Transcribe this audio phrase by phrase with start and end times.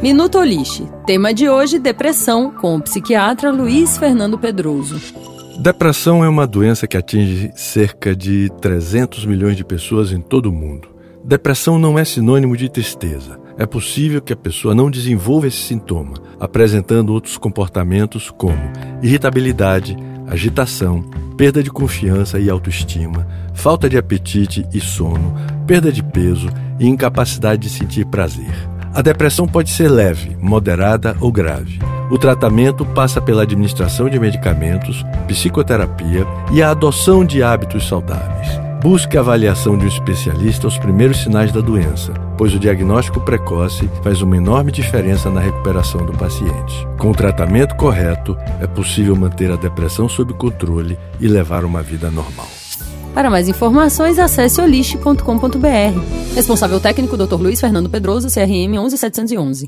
[0.00, 0.86] Minuto Oliche.
[1.04, 5.00] Tema de hoje: depressão, com o psiquiatra Luiz Fernando Pedroso.
[5.58, 10.52] Depressão é uma doença que atinge cerca de 300 milhões de pessoas em todo o
[10.52, 10.88] mundo.
[11.24, 13.40] Depressão não é sinônimo de tristeza.
[13.58, 18.58] É possível que a pessoa não desenvolva esse sintoma, apresentando outros comportamentos como
[19.02, 19.96] irritabilidade,
[20.28, 21.02] agitação,
[21.36, 25.34] perda de confiança e autoestima, falta de apetite e sono,
[25.66, 28.71] perda de peso e incapacidade de sentir prazer.
[28.94, 31.78] A depressão pode ser leve, moderada ou grave.
[32.10, 38.60] O tratamento passa pela administração de medicamentos, psicoterapia e a adoção de hábitos saudáveis.
[38.82, 43.88] Busque a avaliação de um especialista aos primeiros sinais da doença, pois o diagnóstico precoce
[44.02, 46.86] faz uma enorme diferença na recuperação do paciente.
[46.98, 52.10] Com o tratamento correto, é possível manter a depressão sob controle e levar uma vida
[52.10, 52.61] normal.
[53.14, 56.34] Para mais informações, acesse oliste.com.br.
[56.34, 57.34] Responsável técnico Dr.
[57.34, 59.60] Luiz Fernando Pedroso, CRM 11711.